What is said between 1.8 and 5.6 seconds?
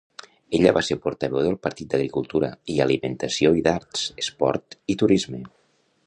d'Agricultura i alimentació i d'Arts, esport i turisme.